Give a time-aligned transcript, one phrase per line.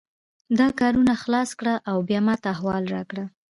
[0.59, 3.25] دا کارونه خلاص کړه او بیا ماته احوال راکړه